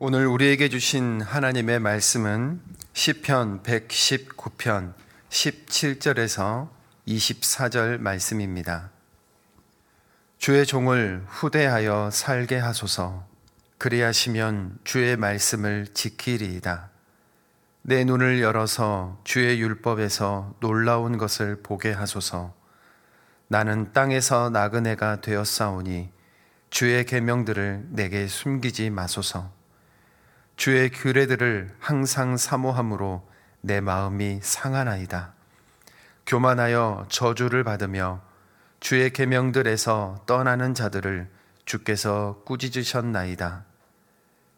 [0.00, 2.60] 오늘 우리에게 주신 하나님의 말씀은
[2.92, 4.94] 시편 119편
[5.28, 6.68] 17절에서
[7.08, 8.92] 24절 말씀입니다.
[10.38, 13.26] 주의 종을 후대하여 살게 하소서.
[13.78, 16.90] 그리하시면 주의 말씀을 지키리이다.
[17.82, 22.54] 내 눈을 열어서 주의 율법에서 놀라운 것을 보게 하소서.
[23.48, 26.08] 나는 땅에서 나그네가 되었사오니
[26.70, 29.57] 주의 계명들을 내게 숨기지 마소서.
[30.58, 33.24] 주의 규례들을 항상 사모함으로
[33.60, 35.32] 내 마음이 상하나이다.
[36.26, 38.20] 교만하여 저주를 받으며
[38.80, 41.30] 주의 계명들에서 떠나는 자들을
[41.64, 43.66] 주께서 꾸짖으셨나이다.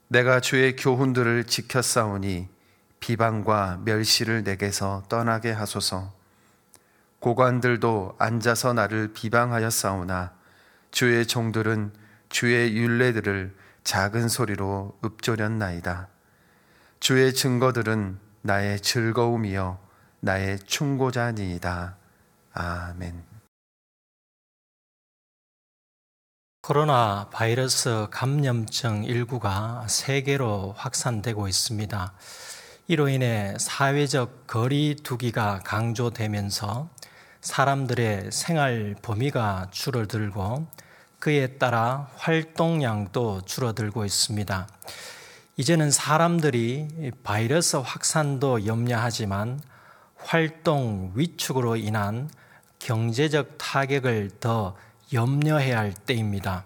[0.09, 2.49] 내가 주의 교훈들을 지켰사오니
[3.01, 6.15] 비방과 멸시를 내게서 떠나게 하소서.
[7.19, 10.33] 고관들도 앉아서 나를 비방하였사오나
[10.93, 11.93] 주의 종들은
[12.31, 16.09] 주의 윤례들을 작은 소리로 읊조렸나이다.
[17.01, 19.79] 주의 증거들은 나의 즐거움이요
[20.21, 21.97] 나의 충고자니이다.
[22.53, 23.25] 아멘.
[26.63, 32.13] 코로나 바이러스 감염증 일구가 세계로 확산되고 있습니다.
[32.87, 36.91] 이로 인해 사회적 거리 두기가 강조되면서
[37.41, 40.67] 사람들의 생활 범위가 줄어들고
[41.21, 44.69] 그에 따라 활동량도 줄어들고 있습니다.
[45.59, 49.61] 이제는 사람들이 바이러스 확산도 염려하지만
[50.17, 52.31] 활동 위축으로 인한
[52.79, 54.75] 경제적 타격을 더
[55.13, 56.65] 염려해야 할 때입니다.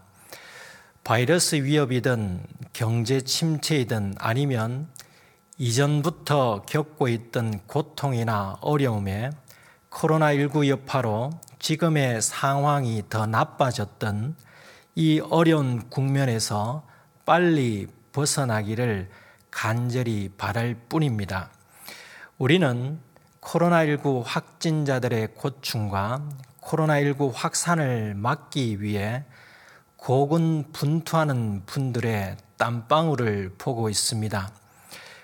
[1.02, 4.88] 바이러스 위협이든 경제 침체이든 아니면
[5.58, 9.30] 이전부터 겪고 있던 고통이나 어려움에
[9.90, 14.36] 코로나19 여파로 지금의 상황이 더 나빠졌던
[14.96, 16.86] 이 어려운 국면에서
[17.26, 19.10] 빨리 벗어나기를
[19.50, 21.50] 간절히 바랄 뿐입니다.
[22.38, 23.00] 우리는
[23.40, 26.28] 코로나19 확진자들의 고충과
[26.60, 29.24] 코로나19 확산을 막기 위해
[29.96, 34.52] 고군 분투하는 분들의 땀방울을 보고 있습니다.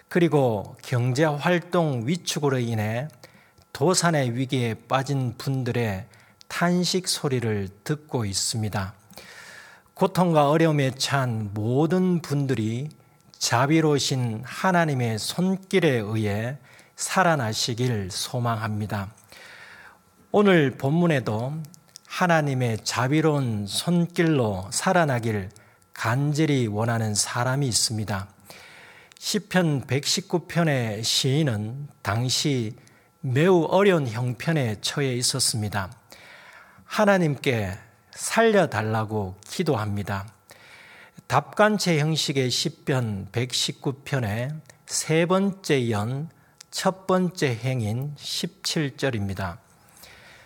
[0.09, 3.07] 그리고 경제 활동 위축으로 인해
[3.73, 6.09] 도산의 위기에 빠진 분들의
[6.49, 9.00] 탄식 소리를 듣고 있습니다.
[10.01, 12.89] 고통과 어려움에 처한 모든 분들이
[13.39, 16.57] 자비로우신 하나님의 손길에 의해
[16.97, 19.13] 살아나시길 소망합니다.
[20.33, 21.53] 오늘 본문에도
[22.07, 25.51] 하나님의 자비로운 손길로 살아나길
[25.93, 28.27] 간절히 원하는 사람이 있습니다.
[29.19, 32.75] 시편 119편의 시인은 당시
[33.21, 35.93] 매우 어려운 형편에 처해 있었습니다.
[36.87, 37.90] 하나님께
[38.21, 40.29] 살려달라고 기도합니다.
[41.27, 46.29] 답간체 형식의 시편 119편의 세 번째 연,
[46.71, 49.57] 첫 번째 행인 17절입니다.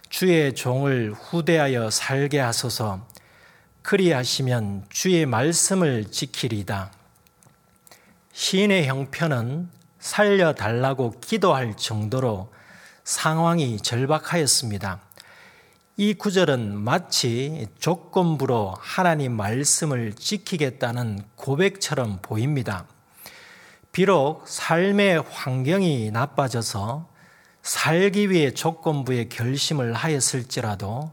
[0.09, 3.09] 주의 종을 후대하여 살게 하소서
[3.83, 6.93] 그리하시면 주의 말씀을 지키리다.
[8.33, 9.69] 시인의 형편은
[9.99, 12.53] 살려달라고 기도할 정도로
[13.03, 15.01] 상황이 절박하였습니다.
[15.97, 22.87] 이 구절은 마치 조건부로 하나님 말씀을 지키겠다는 고백처럼 보입니다.
[23.93, 27.09] 비록 삶의 환경이 나빠져서
[27.63, 31.13] 살기 위해 조건부에 결심을 하였을지라도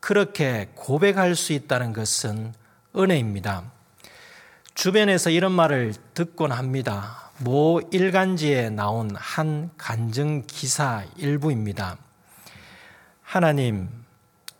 [0.00, 2.54] 그렇게 고백할 수 있다는 것은
[2.96, 3.70] 은혜입니다.
[4.74, 7.30] 주변에서 이런 말을 듣곤 합니다.
[7.38, 11.98] 모 일간지에 나온 한 간증 기사 일부입니다.
[13.22, 13.97] 하나님,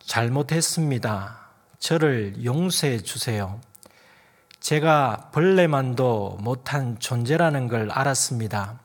[0.08, 1.38] 잘못했습니다.
[1.78, 3.60] 저를 용서해 주세요.
[4.58, 8.80] 제가 벌레만도 못한 존재라는 걸 알았습니다.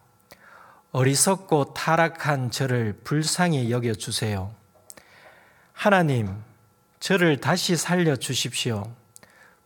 [0.91, 4.53] 어리석고 타락한 저를 불쌍히 여겨 주세요.
[5.71, 6.43] 하나님,
[6.99, 8.93] 저를 다시 살려 주십시오.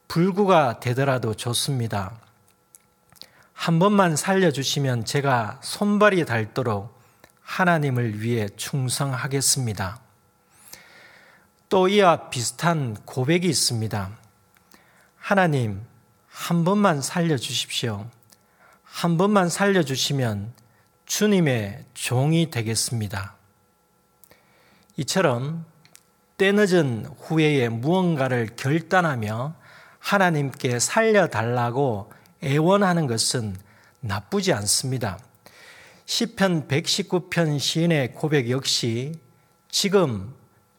[0.08, 2.20] 불구가 되더라도 좋습니다.
[3.54, 7.02] 한 번만 살려주시면 제가 손발이 닳도록
[7.42, 10.07] 하나님을 위해 충성하겠습니다.
[11.70, 14.18] 또 이와 비슷한 고백이 있습니다.
[15.18, 15.82] 하나님,
[16.30, 18.10] 한 번만 살려주십시오.
[18.84, 20.54] 한 번만 살려주시면
[21.06, 23.36] 주님의 종이 되겠습니다.
[24.96, 25.66] 이처럼
[26.38, 29.56] 때늦은 후회에 무언가를 결단하며
[30.00, 32.14] 하나님께 살려달라고
[32.44, 33.58] 애원하는 것은
[34.00, 35.20] 나쁘지 않습니다.
[36.06, 39.20] 시편 119편 시인의 고백 역시
[39.70, 40.34] 지금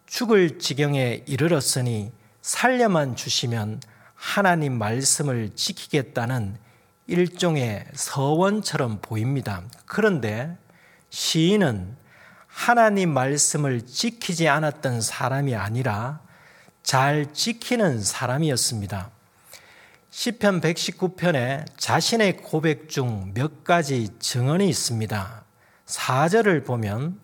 [0.08, 2.10] 죽을 지경에 이르렀으니
[2.40, 3.82] 살려만 주시면
[4.14, 6.56] 하나님 말씀을 지키겠다는
[7.06, 9.62] 일종의 서원처럼 보입니다.
[9.84, 10.56] 그런데
[11.10, 11.94] 시인은
[12.46, 16.20] 하나님 말씀을 지키지 않았던 사람이 아니라
[16.82, 19.10] 잘 지키는 사람이었습니다.
[20.10, 25.44] 시편 119편에 자신의 고백 중 몇 가지 증언이 있습니다.
[25.86, 27.20] 4절을 보면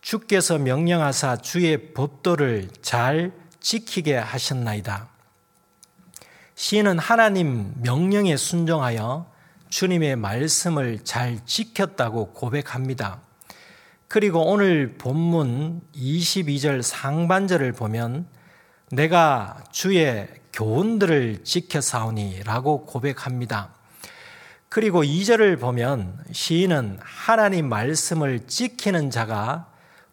[0.00, 5.08] 주께서 명령하사 주의 법도를 잘 지키게 하셨나이다.
[6.54, 9.30] 시인은 하나님 명령에 순종하여
[9.68, 13.20] 주님의 말씀을 잘 지켰다고 고백합니다.
[14.08, 18.26] 그리고 오늘 본문 22절 상반절을 보면
[18.90, 23.74] 내가 주의 교훈들을 지켜사오니 라고 고백합니다.
[24.70, 29.67] 그리고 2절을 보면 시인은 하나님 말씀을 지키는 자가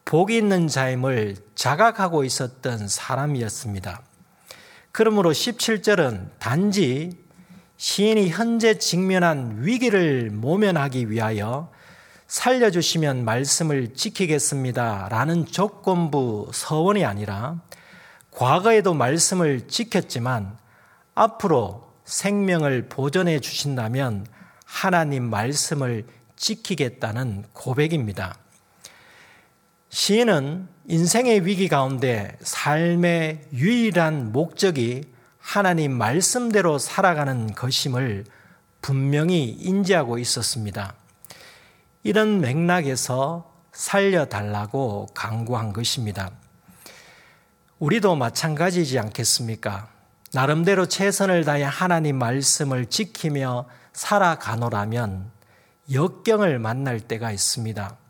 [0.05, 4.01] 복이 있는 자임을 자각하고 있었던 사람이었습니다.
[4.91, 7.17] 그러므로 17절은 단지
[7.77, 11.71] 시인이 현재 직면한 위기를 모면하기 위하여
[12.27, 15.09] 살려주시면 말씀을 지키겠습니다.
[15.09, 17.59] 라는 조건부 서원이 아니라
[18.31, 20.57] 과거에도 말씀을 지켰지만
[21.15, 24.27] 앞으로 생명을 보존해 주신다면
[24.65, 26.05] 하나님 말씀을
[26.35, 28.37] 지키겠다는 고백입니다.
[29.95, 35.05] 시인은 인생의 위기 가운데 삶의 유일한 목적이
[35.39, 38.25] 하나님 말씀대로 살아가는 것임을
[38.81, 40.95] 분명히 인지하고 있었습니다.
[42.03, 46.29] 이런 맥락에서 살려달라고 강구한 것입니다.
[47.79, 49.87] 우리도 마찬가지지 않겠습니까?
[50.33, 55.31] 나름대로 최선을 다해 하나님 말씀을 지키며 살아가노라면
[55.93, 58.04] 역경을 만날 때가 있습니다.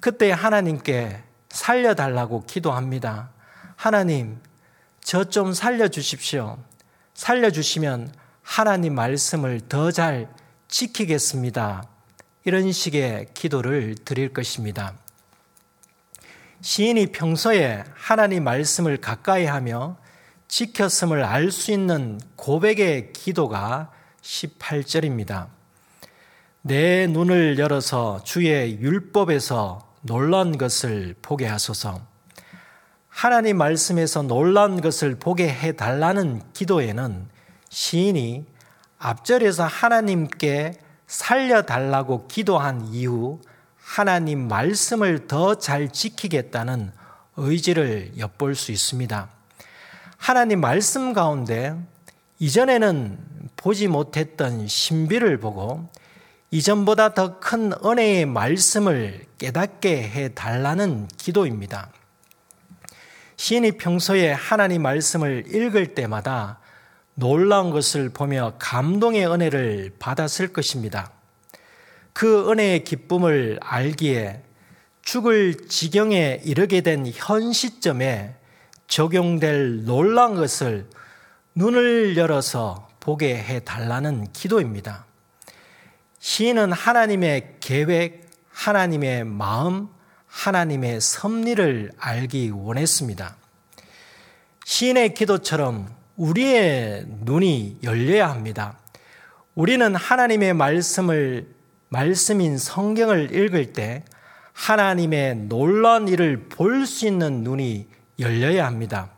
[0.00, 3.30] 그때 하나님께 살려달라고 기도합니다.
[3.76, 4.40] 하나님,
[5.00, 6.58] 저 좀 살려주십시오.
[7.14, 8.12] 살려주시면
[8.42, 10.28] 하나님 말씀을 더 잘
[10.68, 11.84] 지키겠습니다.
[12.44, 14.94] 이런 식의 기도를 드릴 것입니다.
[16.60, 19.96] 시인이 평소에 하나님 말씀을 가까이 하며
[20.48, 23.90] 지켰음을 알 수 있는 고백의 기도가
[24.22, 25.48] 18절입니다.
[26.62, 32.00] 내 눈을 열어서 주의 율법에서 놀란 것을 보게 하소서.
[33.08, 37.28] 하나님 말씀에서 놀란 것을 보게 해 달라는 기도에는
[37.68, 38.46] 시인이
[38.98, 40.72] 앞절에서 하나님께
[41.06, 43.40] 살려 달라고 기도한 이후
[43.76, 46.90] 하나님 말씀을 더 잘 지키겠다는
[47.36, 49.28] 의지를 엿볼 수 있습니다.
[50.16, 51.76] 하나님 말씀 가운데
[52.38, 53.18] 이전에는
[53.56, 55.88] 보지 못했던 신비를 보고
[56.50, 61.90] 이전보다 더 큰 은혜의 말씀을 깨닫게 해 달라는 기도입니다.
[63.36, 66.58] 시인이 평소에 하나님 말씀을 읽을 때마다
[67.14, 71.12] 놀라운 것을 보며 감동의 은혜를 받았을 것입니다.
[72.12, 74.42] 그 은혜의 기쁨을 알기에
[75.02, 78.34] 죽을 지경에 이르게 된 현 시점에
[78.88, 80.86] 적용될 놀라운 것을
[81.54, 85.07] 눈을 열어서 보게 해 달라는 기도입니다.
[86.20, 89.88] 시인은 하나님의 계획, 하나님의 마음,
[90.26, 93.36] 하나님의 섭리를 알기 원했습니다.
[94.64, 98.78] 시인의 기도처럼 우리의 눈이 열려야 합니다.
[99.54, 101.54] 우리는 하나님의 말씀을,
[101.88, 104.04] 말씀인 성경을 읽을 때
[104.52, 109.10] 하나님의 놀라운 일을 볼 수 있는 눈이 열려야 합니다.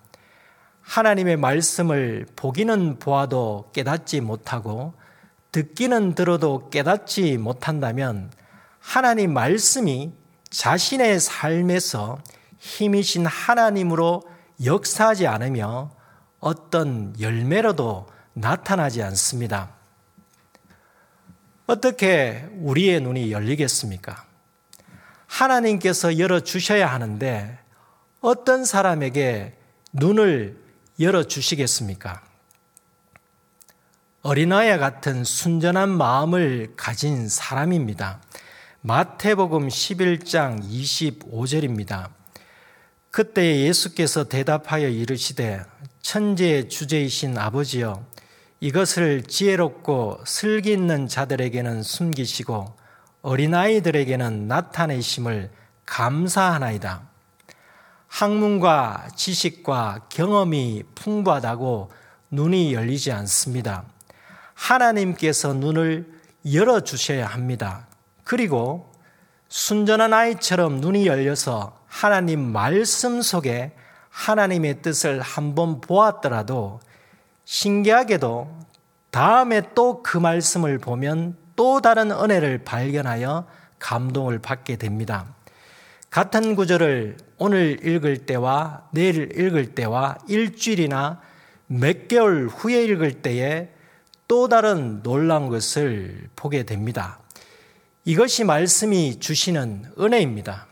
[0.83, 4.93] 하나님의 말씀을 보기는 보아도 깨닫지 못하고
[5.53, 8.31] 듣기는 들어도 깨닫지 못한다면
[8.79, 10.13] 하나님 말씀이
[10.49, 12.19] 자신의 삶에서
[12.59, 14.23] 힘이신 하나님으로
[14.65, 15.91] 역사하지 않으며
[16.39, 19.75] 어떤 열매로도 나타나지 않습니다.
[21.67, 24.25] 어떻게 우리의 눈이 열리겠습니까?
[25.27, 27.59] 하나님께서 열어주셔야 하는데
[28.21, 29.57] 어떤 사람에게
[29.93, 30.59] 눈을
[30.99, 32.30] 열어주시겠습니까?
[34.23, 38.21] 어린아이 같은 순전한 마음을 가진 사람입니다.
[38.83, 42.11] 마태복음 11장 25절입니다.
[43.11, 45.63] 그때 예수께서 대답하여 이르시되
[46.03, 48.05] 천지의 주제이신 아버지여
[48.61, 52.77] 이것을 지혜롭고 슬기 있는 자들에게는 숨기시고
[53.23, 55.51] 어린아이들에게는 나타내심을
[55.87, 57.09] 감사하나이다.
[58.07, 61.91] 학문과 지식과 경험이 풍부하다고
[62.33, 63.87] 눈이 열리지 않습니다.
[64.61, 66.07] 하나님께서 눈을
[66.53, 67.87] 열어주셔야 합니다.
[68.25, 68.93] 그리고
[69.49, 73.73] 순전한 아이처럼 눈이 열려서 하나님 말씀 속에
[74.11, 76.81] 하나님의 뜻을 한번 보았더라도
[77.47, 78.59] 신기하게도
[79.11, 83.47] 다음에 또 그 말씀을 보면 또 다른 은혜를 발견하여
[83.79, 85.27] 감동을 받게 됩니다.
[86.11, 91.21] 같은 구절을 오늘 읽을 때와 내일 읽을 때와 일주일이나
[91.67, 93.71] 몇 개월 후에 읽을 때에
[94.31, 97.19] 또 다른 놀라운 것을 보게 됩니다.
[98.05, 100.69] 이것이 말씀이 주시는 은혜입니다.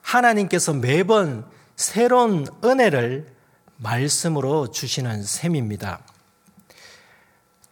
[0.00, 3.34] 하나님께서 매번 새로운 은혜를
[3.78, 5.98] 말씀으로 주시는 셈입니다.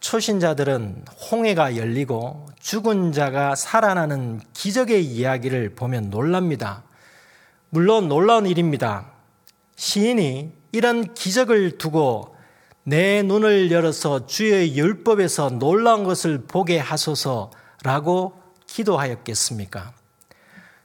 [0.00, 6.82] 초신자들은 홍해가 열리고 죽은 자가 살아나는 기적의 이야기를 보면 놀랍니다.
[7.70, 9.12] 물론 놀라운 일입니다.
[9.76, 12.33] 시인이 이런 기적을 두고
[12.86, 18.34] 내 눈을 열어서 주의 율법에서 놀라운 것을 보게 하소서라고
[18.66, 19.94] 기도하였겠습니까?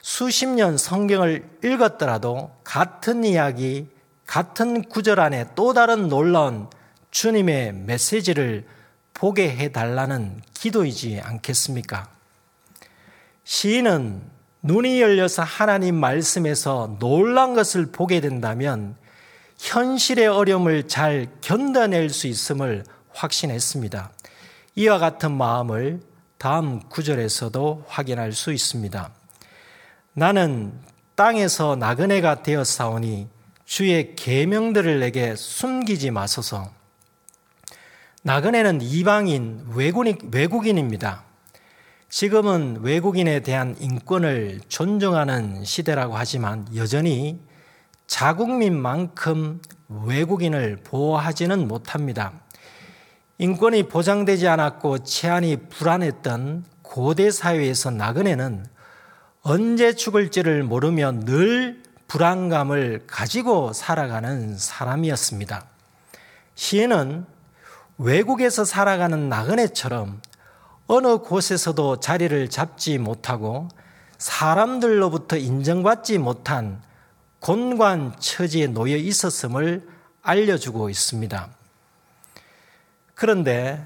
[0.01, 3.89] 수십 년 성경을 읽었더라도 같은 이야기,
[4.25, 6.70] 같은 구절 안에 또 다른 놀라운
[7.12, 8.65] 주님의 메시지를
[9.13, 12.10] 보게 해달라는 기도이지 않겠습니까?
[13.44, 14.22] 시인은
[14.62, 18.96] 눈이 열려서 하나님 말씀에서 놀란 것을 보게 된다면
[19.60, 24.12] 현실의 어려움을 잘 견뎌낼 수 있음을 확신했습니다.
[24.75, 26.00] 이와 같은 마음을
[26.38, 29.12] 다음 구절에서도 확인할 수 있습니다.
[30.13, 30.74] 나는
[31.16, 33.28] 땅에서 나그네가 되었사오니
[33.66, 36.72] 주의 계명들을 내게 숨기지 마소서.
[38.24, 41.24] 나그네는 이방인 외국인 입니다.
[42.08, 47.39] 지금은 외국인에 대한 인권을 존중하는 시대라고 하지만 여전히
[48.10, 52.34] 자국민만큼 외국인을 보호하지는 못합니다.
[53.38, 58.66] 인권이 보장되지 않았고 치안이 불안했던 고대 사회에서 나그네는
[59.44, 65.66] 언제 죽을지를 모르며 늘 불안감을 가지고 살아가는 사람이었습니다.
[66.56, 67.25] 시인은
[68.00, 70.20] 외국에서 살아가는 나그네처럼
[70.88, 73.70] 어느 곳에서도 자리를 잡지 못하고
[74.18, 76.82] 사람들로부터 인정받지 못한
[77.39, 79.88] 곤관 처지에 놓여 있었음을
[80.22, 81.50] 알려주고 있습니다.
[83.15, 83.84] 그런데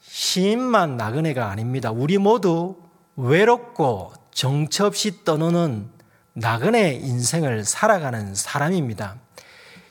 [0.00, 1.90] 시인만 나그네가 아닙니다.
[1.90, 2.76] 우리 모두
[3.16, 5.90] 외롭고 정처 없이 떠노는
[6.34, 9.16] 나그네 인생을 살아가는 사람입니다.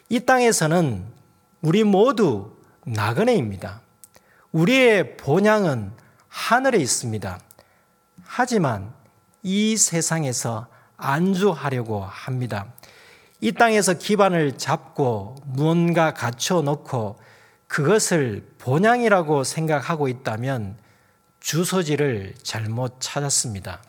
[0.10, 1.06] 이 땅에서는
[1.62, 3.82] 우리 모두 나그네입니다.
[4.52, 5.92] 우리의 본향은
[6.28, 7.40] 하늘에 있습니다.
[8.24, 8.94] 하지만
[9.44, 12.68] 이 세상에서 안주하려고 합니다.
[13.44, 17.20] 이 땅에서 기반을 잡고 무언가 갖춰 놓고
[17.68, 20.78] 그것을 본향이라고 생각하고 있다면
[21.40, 23.82] 주소지를 잘못 찾았습니다.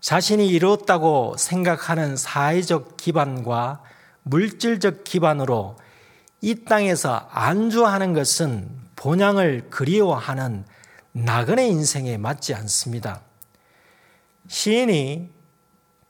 [0.00, 3.82] 자신이 이루었다고 생각하는 사회적 기반과
[4.22, 5.76] 물질적 기반으로
[6.40, 10.64] 이 땅에서 안주하는 것은 본향을 그리워하는
[11.10, 13.22] 나그네 인생에 맞지 않습니다.
[14.46, 15.35] 시인이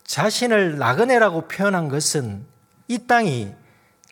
[0.07, 2.47] 자신을 나그네라고 표현한 것은
[2.89, 3.53] 이 땅이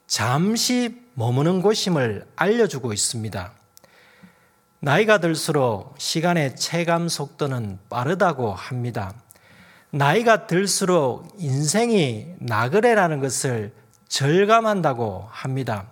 [0.07, 3.53] 잠시 머무는 곳임을 알려주고 있습니다.
[4.81, 9.15] 나이가 들수록 시간의 체감 속도는 빠르다고 합니다.
[9.91, 13.73] 나이가 들수록 인생이 나그네라는 것을
[14.09, 15.87] 절감한다고 합니다.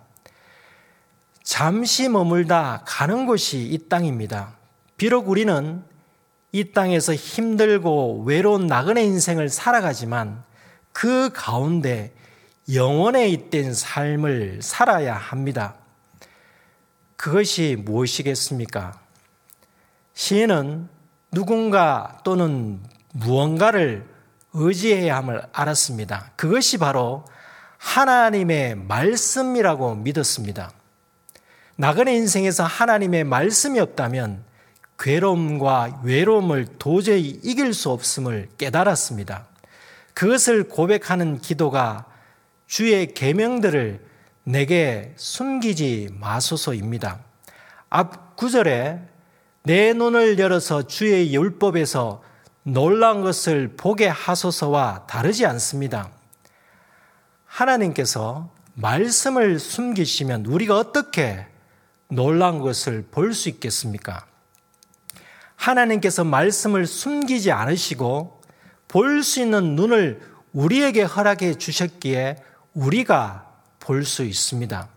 [1.41, 4.55] 잠시 머물다 가는 곳이 이 땅입니다.
[4.97, 5.83] 비록 우리는
[6.55, 10.43] 이 땅에서 힘들고 외로운 나그네 인생을 살아가지만
[10.91, 12.13] 그 가운데
[12.71, 15.73] 영원에 잇된 삶을 살아야 합니다.
[17.15, 18.99] 그것이 무엇이겠습니까?
[20.13, 20.89] 시인은
[21.31, 22.79] 누군가 또는
[23.13, 24.05] 무언가를
[24.53, 26.33] 의지해야 함을 알았습니다.
[26.35, 27.25] 그것이 바로
[27.79, 30.71] 하나님의 말씀이라고 믿었습니다.
[31.77, 34.52] 나그네 인생에서 하나님의 말씀이 없다면
[34.99, 39.47] 괴로움과 외로움을 도저히 이길 수 없음을 깨달았습니다.
[40.13, 42.05] 그것을 고백하는 기도가
[42.67, 44.05] 주의 계명들을
[44.43, 47.19] 내게 숨기지 마소서입니다.
[47.89, 48.99] 앞 구절에
[49.63, 52.21] 내 눈을 열어서 주의 율법에서
[52.63, 56.09] 놀란 것을 보게 하소서와 다르지 않습니다.
[57.45, 61.45] 하나님께서 말씀을 숨기시면 우리가 어떻게
[62.09, 64.25] 놀란 것을 볼 수 있겠습니까?
[65.63, 68.41] 하나님께서 말씀을 숨기지 않으시고
[68.87, 70.21] 볼 수 있는 눈을
[70.53, 72.37] 우리에게 허락해 주셨기에
[72.73, 74.87] 우리가 볼 수 있습니다.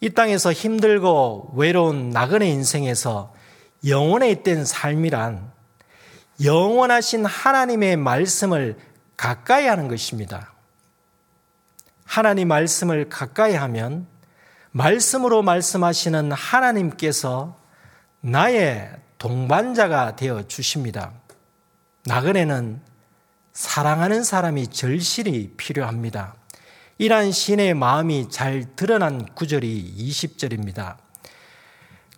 [0.00, 3.32] 이 땅에서 힘들고 외로운 나그네 인생에서
[3.86, 5.52] 영원에 있던 삶이란
[6.42, 8.76] 영원하신 하나님의 말씀을
[9.16, 10.52] 가까이 하는 것입니다.
[12.04, 14.06] 하나님 말씀을 가까이 하면
[14.72, 17.56] 말씀으로 말씀하시는 하나님께서
[18.20, 21.10] 나의 동반자가 되어 주십니다.
[22.04, 22.82] 나그네는
[23.54, 26.34] 사랑하는 사람이 절실히 필요합니다.
[26.98, 30.98] 이러한 신의 마음이 잘 드러난 구절이 20절입니다.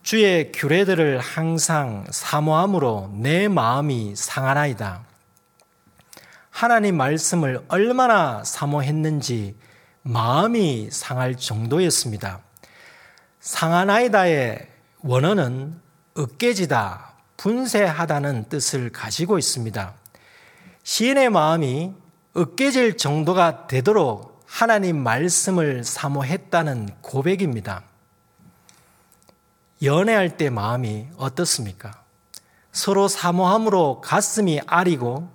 [0.02, 5.04] 주의 규례들을 항상 사모함으로 내 마음이 상하나이다.
[6.50, 9.56] 하나님 말씀을 얼마나 사모했는지
[10.02, 12.40] 마음이 상할 정도였습니다.
[13.38, 14.66] 상하나이다의
[15.02, 15.85] 원어는
[16.18, 19.94] 으깨지다, 분쇄하다는 뜻을 가지고 있습니다.
[20.82, 21.92] 시인의 마음이
[22.36, 27.82] 으깨질 정도가 되도록 하나님 말씀을 사모했다는 고백입니다.
[29.82, 32.02] 연애할 때 마음이 어떻습니까?
[32.72, 35.28] 서로 사모함으로 가슴이 아리고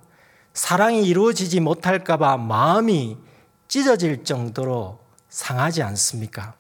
[0.54, 3.18] 사랑이 이루어지지 못할까봐 마음이
[3.68, 6.56] 찢어질 정도로 상하지 않습니까?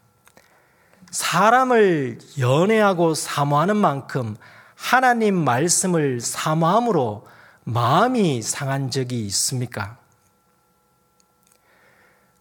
[1.12, 4.36] 사람을 연애하고 사모하는 만큼
[4.76, 7.28] 하나님 말씀을 사모함으로
[7.64, 9.98] 마음이 상한 적이 있습니까?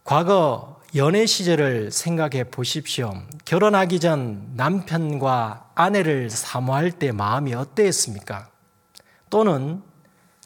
[0.03, 3.13] 과거 연애 시절을 생각해 보십시오.
[3.45, 8.49] 결혼하기 전 남편과 아내를 사모할 때 마음이 어땠습니까?
[9.29, 9.83] 또는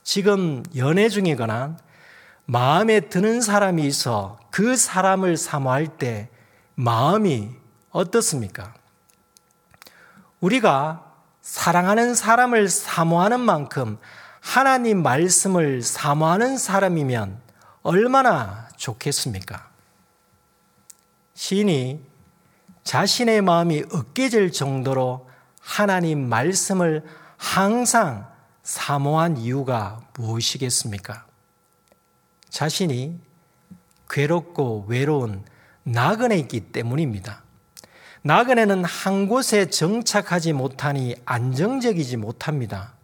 [0.03, 1.77] 지금 연애 중이거나
[2.45, 6.29] 마음에 드는 사람이 있어 그 사람을 사모할 때
[6.75, 7.64] 마음이
[7.95, 8.73] 어떻습니까?
[10.41, 13.97] 우리가 사랑하는 사람을 사모하는 만큼
[14.41, 17.39] 하나님 말씀을 사모하는 사람이면
[17.83, 19.69] 얼마나 좋겠습니까?
[21.35, 22.05] 시인이
[22.83, 25.29] 자신의 마음이 으깨질 정도로
[25.61, 27.05] 하나님 말씀을
[27.37, 28.29] 항상
[28.63, 31.25] 사모한 이유가 무엇이겠습니까?
[32.49, 33.21] 자신이
[34.09, 35.45] 괴롭고 외로운
[35.83, 37.44] 나그네 있기 때문입니다.
[38.25, 42.95] 나그네는 한 곳에 정착하지 못하니 안정적이지 못합니다.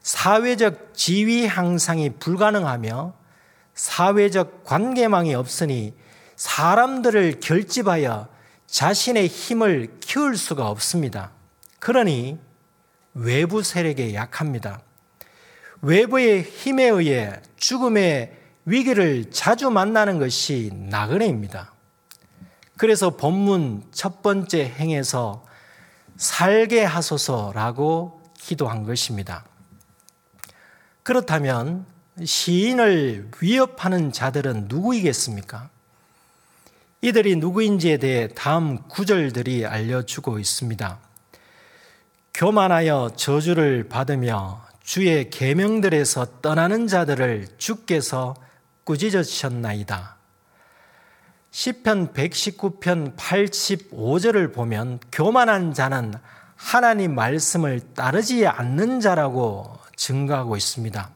[0.00, 3.12] 사회적 지위 향상이 불가능하며
[3.74, 5.92] 사회적 관계망이 없으니
[6.36, 8.28] 사람들을 결집하여
[8.68, 11.32] 자신의 힘을 키울 수가 없습니다.
[11.80, 12.38] 그러니
[13.14, 14.82] 외부 세력에 약합니다.
[15.82, 21.72] 외부의 힘에 의해 죽음의 위기를 자주 만나는 것이 나그네입니다.
[22.80, 25.44] 그래서 본문 첫 번째 행에서
[26.16, 29.44] 살게 하소서라고 기도한 것입니다.
[31.02, 31.84] 그렇다면
[32.24, 35.68] 시인을 위협하는 자들은 누구이겠습니까?
[37.02, 40.98] 이들이 누구인지에 대해 다음 구절들이 알려주고 있습니다.
[42.32, 48.34] 교만하여 저주를 받으며 주의 계명들에서 떠나는 자들을 주께서
[48.84, 50.19] 꾸짖으셨나이다.
[51.52, 56.14] 시편 119편 85절을 보면 교만한 자는
[56.54, 61.10] 하나님 말씀을 따르지 않는 자라고 증가하고 있습니다.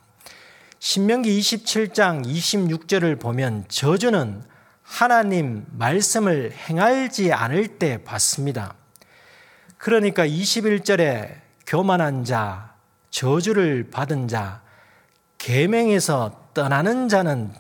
[0.81, 4.43] 신명기 27장 26절을 보면 저주는
[4.83, 8.75] 하나님 말씀을 행하지 않을 때 받습니다.
[9.79, 12.75] 그러니까 21절에 교만한 자,
[13.11, 14.63] 저주를 받은 자,
[15.39, 17.53] 계명에서 떠나는 자는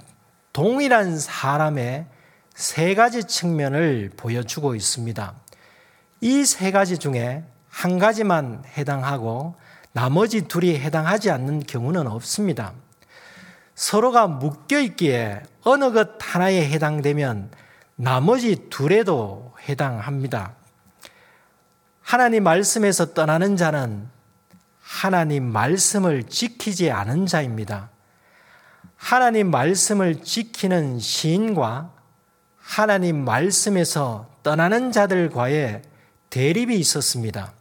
[0.52, 2.06] 동일한 사람의
[2.54, 5.34] 세 가지 측면을 보여주고 있습니다.
[6.20, 9.56] 이 세 가지 중에 한 가지만 해당하고
[9.92, 12.72] 나머지 둘이 해당하지 않는 경우는 없습니다.
[13.74, 17.50] 서로가 묶여 있기에 어느 것 하나에 해당되면
[17.96, 20.54] 나머지 둘에도 해당합니다.
[22.00, 24.08] 하나님 말씀에서 떠나는 자는
[24.80, 27.90] 하나님 말씀을 지키지 않은 자입니다.
[28.96, 31.90] 하나님 말씀을 지키는 시인과
[32.64, 35.82] 하나님 말씀에서 떠나는 자들과의
[36.30, 37.52] 대립이 있었습니다.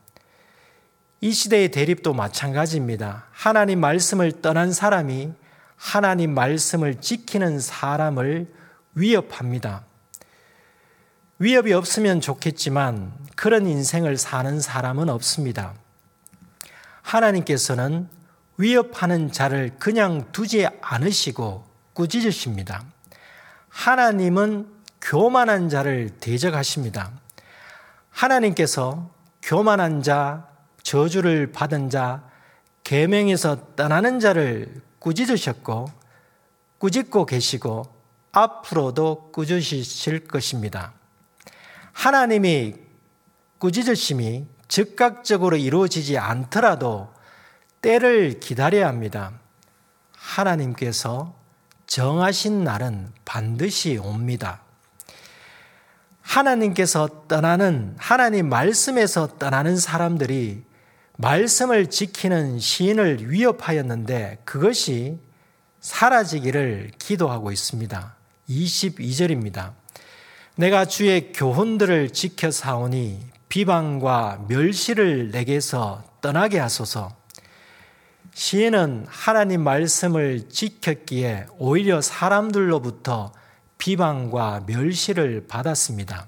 [1.21, 3.25] 이 시대의 대립도 마찬가지입니다.
[3.31, 5.33] 하나님 말씀을 떠난 사람이
[5.75, 8.47] 하나님 말씀을 지키는 사람을
[8.95, 9.83] 위협합니다.
[11.37, 15.73] 위협이 없으면 좋겠지만 그런 인생을 사는 사람은 없습니다.
[17.01, 18.07] 하나님께서는
[18.57, 22.85] 위협하는 자를 그냥 두지 않으시고 꾸짖으십니다.
[23.67, 24.72] 하나님은
[25.03, 27.11] 교만한 자를 대적하십니다.
[28.09, 29.11] 하나님께서
[29.41, 30.47] 교만한 자,
[30.81, 32.23] 저주를 받은 자,
[32.85, 35.87] 계명에서 떠나는 자를 꾸짖으셨고
[36.77, 37.83] 꾸짖고 계시고
[38.31, 40.93] 앞으로도 꾸짖으실 것입니다.
[41.91, 42.75] 하나님이
[43.59, 47.13] 꾸짖으심이 즉각적으로 이루어지지 않더라도
[47.81, 49.33] 때를 기다려야 합니다.
[50.15, 51.35] 하나님께서
[51.87, 54.62] 정하신 날은 반드시 옵니다.
[56.23, 60.63] 하나님께서 떠나는, 하나님 말씀에서 떠나는 사람들이
[61.17, 65.19] 말씀을 지키는 시인을 위협하였는데 그것이
[65.79, 68.15] 사라지기를 기도하고 있습니다.
[68.49, 69.73] 22절입니다.
[70.55, 77.15] 내가 주의 교훈들을 지켜 사오니 비방과 멸시를 내게서 떠나게 하소서.
[78.33, 83.31] 시인은 하나님 말씀을 지켰기에 오히려 사람들로부터
[83.83, 86.25] 비방과 멸시를 받았습니다.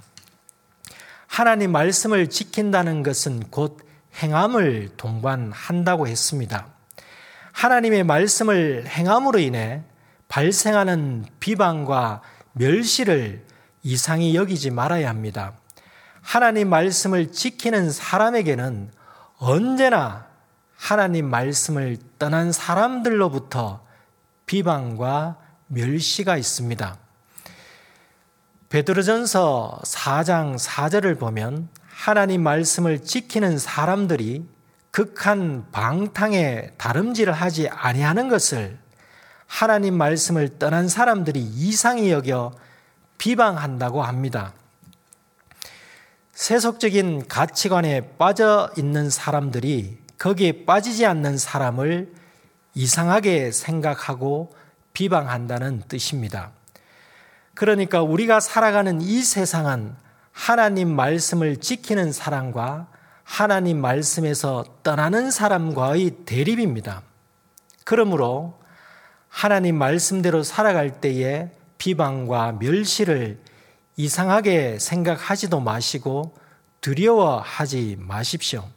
[1.25, 3.79] 하나님 말씀을 지킨다는 것은 곧
[4.21, 6.67] 행함을 동반한다고 했습니다.
[7.53, 9.83] 하나님의 말씀을 행함으로 인해
[10.27, 13.45] 발생하는 비방과 멸시를
[13.83, 15.53] 이상히 여기지 말아야 합니다.
[16.21, 18.91] 하나님 말씀을 지키는 사람에게는
[19.37, 20.27] 언제나
[20.75, 23.81] 하나님 말씀을 떠난 사람들로부터
[24.45, 25.37] 비방과
[25.67, 27.04] 멸시가 있습니다.
[28.75, 34.45] 베드로전서 4장 4절을 보면 하나님 말씀을 지키는 사람들이
[34.91, 38.77] 극한 방탕에 다름질을 하지 아니하는 것을
[39.47, 42.51] 하나님 말씀을 떠난 사람들이 이상히 여겨
[43.17, 44.51] 비방한다고 합니다.
[46.33, 52.13] 세속적인 가치관에 빠져 있는 사람들이 거기에 빠지지 않는 사람을
[52.73, 54.53] 이상하게 생각하고
[54.91, 56.51] 비방한다는 뜻입니다.
[57.55, 59.95] 그러니까 우리가 살아가는 이 세상은
[60.31, 62.87] 하나님 말씀을 지키는 사람과
[63.23, 67.01] 하나님 말씀에서 떠나는 사람과의 대립입니다.
[67.85, 68.59] 그러므로
[69.29, 73.39] 하나님 말씀대로 살아갈 때에 비방과 멸시를
[73.95, 76.35] 이상하게 생각하지도 마시고
[76.81, 78.67] 두려워하지 마십시오.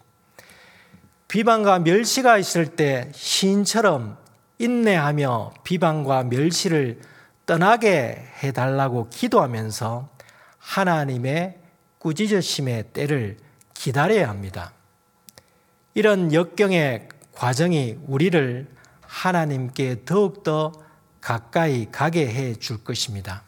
[1.27, 4.17] 비방과 멸시가 있을 때 시인처럼
[4.59, 7.01] 인내하며 비방과 멸시를
[7.49, 10.11] 떠나게 해달라고 기도하면서
[10.59, 11.59] 하나님의
[11.99, 13.39] 꾸짖으심의 때를
[13.73, 14.75] 기다려야 합니다.
[15.95, 18.69] 이런 역경의 과정이 우리를
[19.01, 20.73] 하나님께 더욱더
[21.23, 23.43] 가까이 가게 해 줄 것입니다.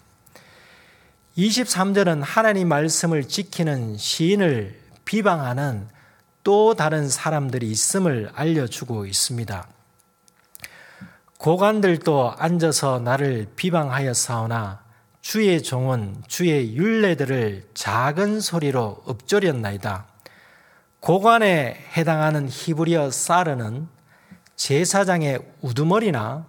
[1.36, 5.88] 23절은 하나님 말씀을 지키는 시인을 비방하는
[6.42, 9.68] 또 다른 사람들이 있음을 알려주고 있습니다.
[11.40, 14.82] 고관들도 앉아서 나를 비방하여 사오나
[15.22, 20.06] 주의 종은 주의 윤례들을 작은 소리로 읊조렸나이다.
[21.00, 23.88] 고관에 해당하는 히브리어 사르는
[24.56, 26.44] 제사장의 우두머리나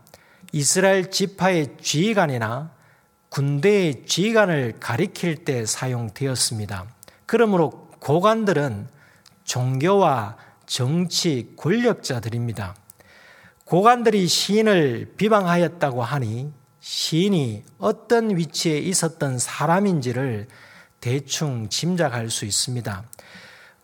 [0.52, 2.72] 이스라엘 지파의 지휘관이나
[3.30, 6.86] 군대의 지휘관을 가리킬 때 사용되었습니다.
[7.26, 8.90] 그러므로 고관들은
[9.46, 12.76] 종교와 정치 권력자들입니다.
[13.72, 20.48] 고관들이 시인을 비방하였다고 하니 시인이 어떤 위치에 있었던 사람인지를
[21.00, 23.06] 대충 짐작할 수 있습니다.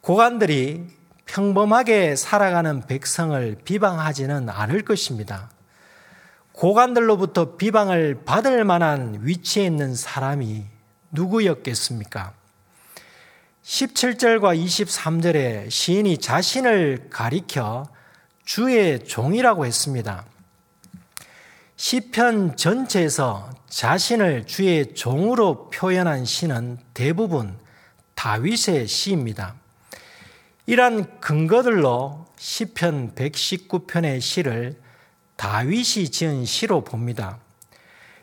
[0.02, 0.88] 고관들이
[1.26, 5.52] 평범하게 살아가는 백성을 비방하지는 않을 것입니다.
[6.52, 10.65] 고관들로부터 비방을 받을 만한 위치에 있는 사람이
[11.12, 12.34] 누구였겠습니까?
[13.63, 17.88] 17절과 23절에 시인이 자신을 가리켜
[18.47, 20.23] 주의 종이라고 했습니다.
[21.75, 27.60] 시편 전체에서 자신을 주의 종으로 표현한 시는 대부분
[28.15, 29.55] 다윗의 시입니다.
[30.65, 34.81] 이러한 근거들로 시편 119편의 시를
[35.36, 37.39] 다윗이 지은 시로 봅니다.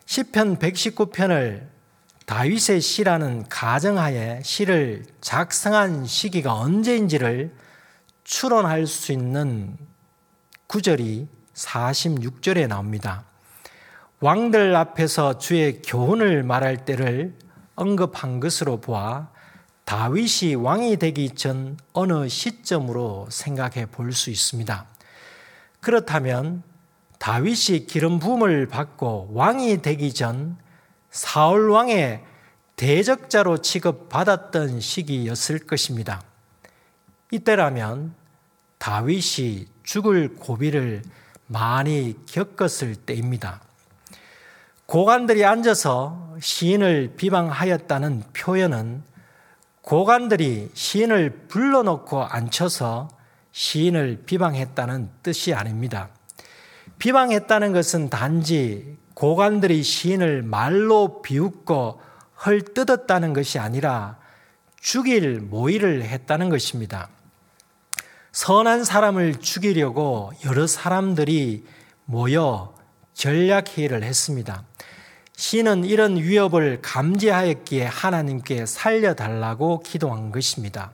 [0.06, 1.68] 시편 119편을
[2.24, 7.54] 다윗의 시라는 가정하에 시를 작성한 시기가 언제인지를
[8.24, 9.76] 추론할 수 있는
[10.74, 13.24] 구절이 46절에 나옵니다.
[14.18, 17.38] 왕들 앞에서 주의 교훈을 말할 때를
[17.76, 19.28] 언급한 것으로 보아
[19.84, 24.84] 다윗이 왕이 되기 전 어느 시점으로 생각해 볼 수 있습니다.
[25.80, 26.64] 그렇다면
[27.20, 30.58] 다윗이 기름 부음을 받고 왕이 되기 전
[31.08, 32.24] 사울 왕의
[32.74, 36.20] 대적자로 취급받았던 시기였을 것입니다.
[37.30, 38.16] 이때라면
[38.78, 41.02] 다윗이 죽을 고비를
[41.46, 43.60] 많이 겪었을 때입니다.
[44.86, 49.02] 고관들이 앉아서 시인을 비방하였다는 표현은
[49.82, 53.08] 고관들이 시인을 불러놓고 앉혀서
[53.52, 56.08] 시인을 비방했다는 뜻이 아닙니다.
[56.98, 62.00] 비방했다는 것은 단지 고관들이 시인을 말로 비웃고
[62.44, 64.18] 헐뜯었다는 것이 아니라
[64.80, 67.08] 죽일 모의를 했다는 것입니다.
[68.34, 71.64] 선한 사람을 죽이려고 여러 사람들이
[72.04, 72.74] 모여
[73.12, 74.64] 전략회의를 했습니다.
[75.36, 80.90] 시인은 이런 위협을 감지하였기에 하나님께 살려달라고 기도한 것입니다.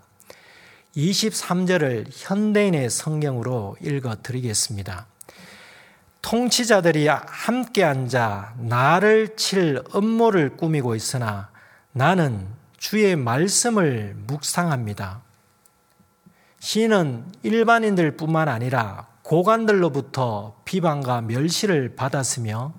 [0.95, 5.07] 23절을 현대인의 성경으로 읽어 드리겠습니다.
[6.21, 11.49] 통치자들이 함께 앉아 나를 칠 음모를 꾸미고 있으나
[11.93, 15.30] 나는 주의 말씀을 묵상합니다.
[16.61, 22.75] 시인은 일반인들 뿐만 아니라 고관들로부터 비방과 멸시를 받았으며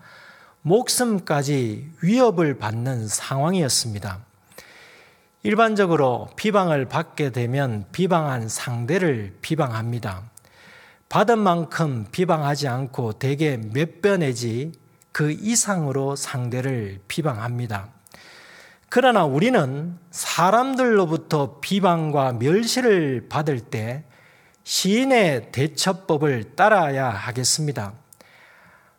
[0.62, 4.20] 목숨까지 위협을 받는 상황이었습니다.
[5.44, 10.30] 일반적으로 비방을 받게 되면 비방한 상대를 비방합니다.
[11.10, 14.74] 받은 만큼 비방하지 않고 대개 몇 배 내지
[15.12, 17.90] 그 이상으로 상대를 비방합니다.
[18.94, 24.04] 그러나 우리는 사람들로부터 비방과 멸시를 받을 때
[24.66, 27.94] 시인의 대처법을 따라야 하겠습니다.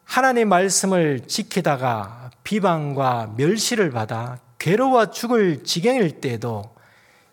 [0.04, 6.74] 하나님 말씀을 지키다가 비방과 멸시를 받아 괴로워 죽을 지경일 때에도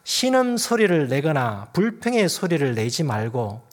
[0.03, 3.65] 신음 소리를 내거나 불평의 소리를 내지 말고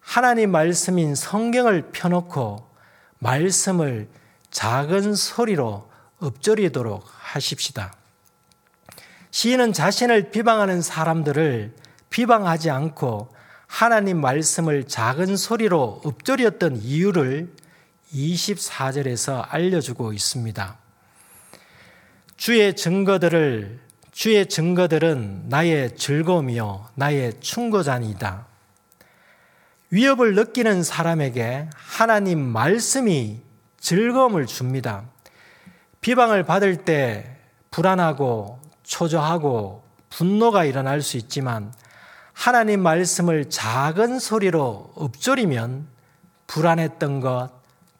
[0.00, 2.70] 하나님 말씀인 성경을 펴놓고
[3.18, 4.08] 말씀을
[4.50, 5.90] 작은 소리로
[6.22, 7.99] 읊조리도록 하십시다.
[9.30, 11.74] 시인은 자신을 비방하는 사람들을
[12.10, 13.32] 비방하지 않고
[13.66, 17.54] 하나님 말씀을 작은 소리로 읊조렸던 이유를
[18.12, 20.76] 24절에서 알려주고 있습니다.
[22.36, 23.78] 주의 증거들을
[24.10, 28.46] 주의 증거들은 나의 즐거움이요 나의 충고잔이다.
[29.90, 33.40] 위협을 느끼는 사람에게 하나님 말씀이
[33.78, 35.04] 즐거움을 줍니다.
[36.00, 37.36] 비방을 받을 때
[37.70, 38.59] 불안하고
[38.90, 41.72] 초조하고 분노가 일어날 수 있지만
[42.32, 45.86] 하나님 말씀을 작은 소리로 읊조리면
[46.48, 47.50] 불안했던 것,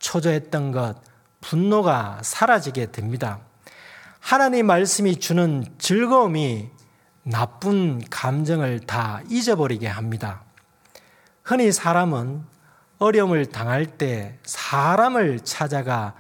[0.01, 0.97] 초조했던 것,
[1.41, 3.39] 분노가 사라지게 됩니다.
[4.19, 6.71] 하나님 말씀이 주는 즐거움이
[7.23, 10.43] 나쁜 감정을 다 잊어버리게 합니다.
[11.45, 12.43] 흔히 사람은
[12.99, 16.15] 어려움을 당할 때 사람을 찾아가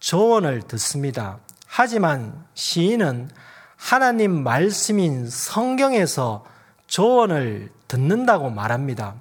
[0.00, 1.38] 조언을 듣습니다.
[1.68, 3.30] 하지만 시인은
[3.76, 6.44] 하나님 말씀인 성경에서
[6.86, 9.14] 조언을 듣는다고 말합니다.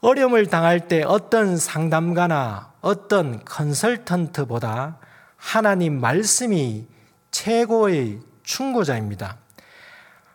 [0.00, 4.98] 어려움을 당할 때 어떤 상담가나 어떤 컨설턴트보다
[5.36, 6.86] 하나님 말씀이
[7.30, 9.36] 최고의 충고자입니다.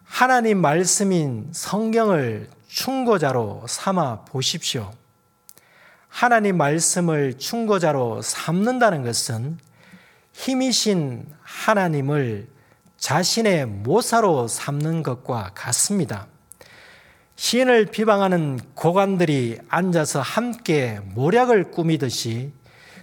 [0.03, 4.91] 하나님 말씀인 성경을 충고자로 삼아 보십시오.
[6.07, 9.57] 하나님 말씀을 충고자로 삼는다는 것은
[10.33, 12.52] 힘이신 하나님을
[13.03, 16.27] 자신의 모사로 삼는 것과 같습니다.
[17.35, 22.53] 시인을 비방하는 고관들이 앉아서 함께 모략을 꾸미듯이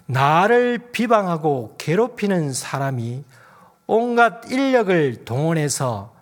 [0.06, 3.24] 나를 비방하고 괴롭히는 사람이
[3.86, 6.14] 온갖 인력을 동원해서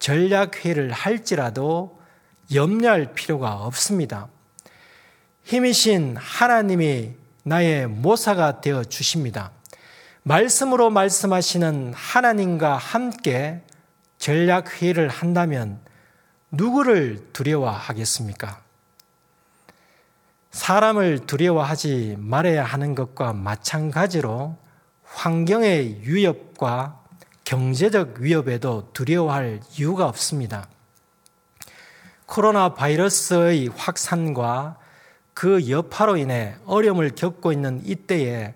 [0.00, 2.00] 전략회의를 할지라도
[2.52, 4.26] 염려할 필요가 없습니다.
[5.44, 7.12] 힘이신 하나님이
[7.44, 9.52] 나의 모사가 되어 주십니다.
[10.24, 13.60] 말씀으로 말씀하시는 하나님과 함께
[14.18, 15.80] 전략회의를 한다면
[16.52, 18.62] 누구를 두려워하겠습니까?
[20.52, 24.56] 사람을 두려워하지 말아야 하는 것과 마찬가지로
[25.02, 27.00] 환경의 위협과
[27.44, 30.68] 경제적 위협에도 두려워할 이유가 없습니다.
[32.26, 34.78] 코로나 바이러스의 확산과
[35.34, 38.54] 그 여파로 인해 어려움을 겪고 있는 이때에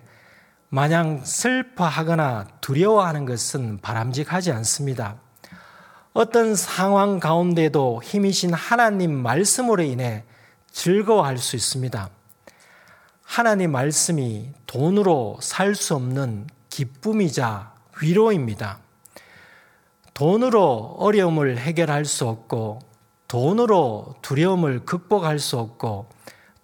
[0.69, 5.15] 마냥 슬퍼하거나 두려워하는 것은 바람직하지 않습니다.
[6.13, 10.25] 어떤 상황 가운데도 힘이신 하나님 말씀으로 인해
[10.71, 12.09] 즐거워할 수 있습니다.
[13.23, 18.79] 하나님 말씀이 돈으로 살 수 없는 기쁨이자 위로입니다.
[20.13, 22.79] 돈으로 어려움을 해결할 수 없고,
[23.27, 26.09] 돈으로 두려움을 극복할 수 없고,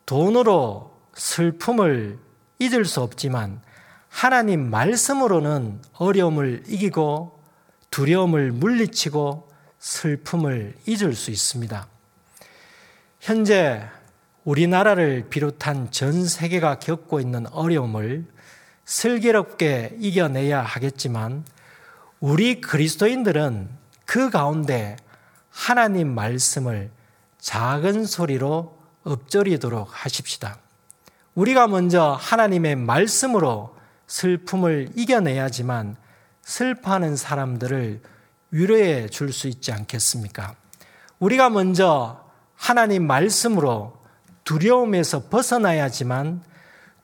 [0.05, 2.19] 돈으로 슬픔을
[2.59, 3.61] 잊을 수 없지만,
[4.13, 7.43] 하나님 말씀으로는 어려움을 이기고,
[7.89, 9.49] 두려움을 물리치고,
[9.79, 11.87] 슬픔을 잊을 수 있습니다.
[13.19, 13.83] 현재
[14.43, 18.25] 우리나라를 비롯한 전 세계가 겪고 있는 어려움을
[18.85, 21.43] 슬기롭게 이겨내야 하겠지만
[22.19, 23.67] 우리 그리스도인들은
[24.05, 24.95] 그 가운데
[25.49, 26.91] 하나님 말씀을
[27.39, 30.59] 작은 소리로 읊조리도록 하십시다.
[31.33, 33.73] 우리가 먼저 하나님의 말씀으로
[34.07, 35.95] 슬픔을 이겨내야지만
[36.43, 38.01] 슬퍼하는 사람들을
[38.51, 40.55] 위로해 줄 수 있지 않겠습니까?
[41.19, 42.23] 우리가 먼저
[42.55, 43.97] 하나님 말씀으로
[44.43, 46.43] 두려움에서 벗어나야지만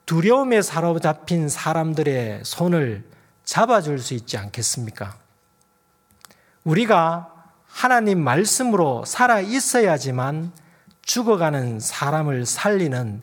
[0.05, 3.07] 두려움에 사로잡힌 사람들의 손을
[3.43, 5.17] 잡아줄 수 있지 않겠습니까?
[6.63, 7.33] 우리가
[7.65, 10.51] 하나님 말씀으로 살아 있어야지만
[11.01, 13.21] 죽어가는 사람을 살리는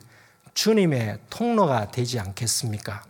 [0.53, 3.03] 주님의 통로가 되지 않겠습니까?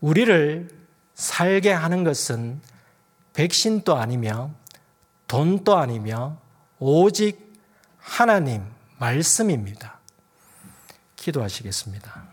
[0.00, 0.68] 우리를
[1.14, 2.60] 살게 하는 것은
[3.34, 4.50] 백신도 아니며
[5.28, 6.38] 돈도 아니며
[6.78, 7.54] 오직
[7.98, 8.64] 하나님
[8.98, 9.98] 말씀입니다.
[11.16, 12.24] 기도하시겠습니다.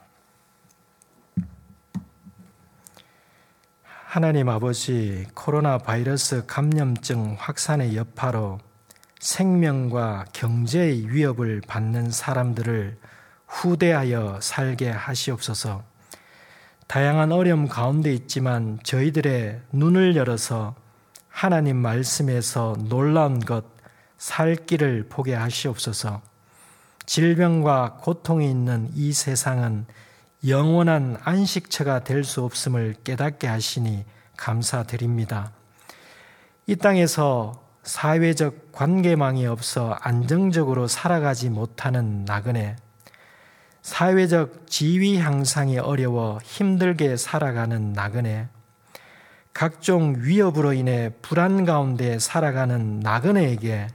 [3.84, 8.60] 하나님 아버지, 코로나 바이러스 감염증 확산의 여파로
[9.20, 12.98] 생명과 경제의 위협을 받는 사람들을
[13.48, 15.84] 후대하여 살게 하시옵소서.
[16.88, 20.74] 다양한 어려움 가운데 있지만 저희들의 눈을 열어서
[21.28, 23.66] 하나님 말씀에서 놀라운 것,
[24.18, 26.22] 살 길을 보게 하시옵소서.
[27.06, 29.86] 질병과 고통이 있는 이 세상은
[30.48, 34.06] 영원한 안식처가 될 수 없음을 깨닫게 하시니
[34.38, 35.52] 감사드립니다.
[36.68, 42.76] 이 땅에서 사회적 관계망이 없어 안정적으로 살아가지 못하는 나그네,
[43.88, 48.50] 사회적 지위 향상이 어려워 힘들게 살아가는 나그네,
[49.54, 53.88] 각종 위협으로 인해 불안 가운데 살아가는 나그네에게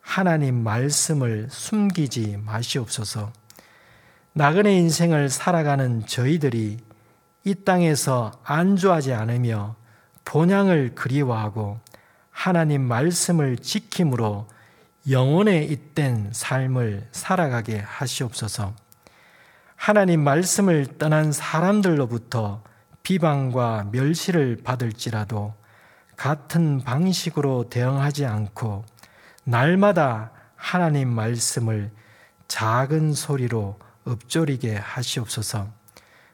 [0.00, 3.32] 하나님 말씀을 숨기지 마시옵소서.
[4.32, 6.78] 나그네 인생을 살아가는 저희들이
[7.44, 9.76] 이 땅에서 안주하지 않으며
[10.24, 11.78] 본향을 그리워하고
[12.32, 14.48] 하나님 말씀을 지킴으로
[15.08, 18.74] 영혼에 잇된 삶을 살아가게 하시옵소서.
[19.80, 22.62] 하나님 말씀을 떠난 사람들로부터
[23.02, 25.54] 비방과 멸시를 받을지라도
[26.18, 28.84] 같은 방식으로 대응하지 않고
[29.42, 31.90] 날마다 하나님 말씀을
[32.46, 35.68] 작은 소리로 읊조리게 하시옵소서.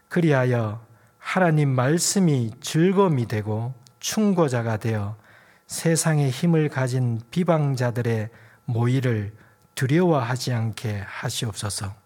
[0.09, 0.85] 그리하여
[1.17, 5.17] 하나님 말씀이 즐거움이 되고 충고자가 되어
[5.69, 8.29] 세상의 힘을 가진 비방자들의
[8.65, 9.37] 모의를
[9.77, 12.06] 두려워하지 않게 하시옵소서.